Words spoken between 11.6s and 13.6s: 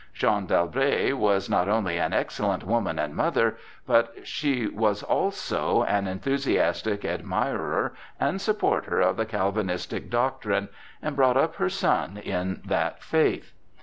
son in that faith.